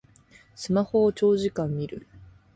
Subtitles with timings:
[0.55, 2.07] スマホを長時間みる